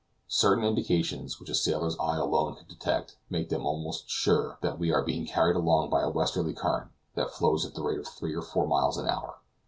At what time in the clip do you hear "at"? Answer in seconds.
7.67-7.75